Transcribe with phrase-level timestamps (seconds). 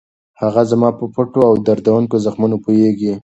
[0.41, 3.13] هغه زما په پټو او دردوونکو زخمونو پوهېږي.